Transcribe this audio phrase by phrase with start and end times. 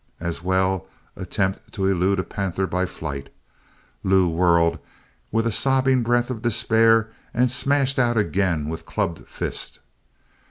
[0.19, 3.31] As well attempt to elude a panther by flight!
[4.03, 4.79] Lew whirled
[5.31, 9.77] with a sobbing breath of despair and smashed out again with clubbed fist.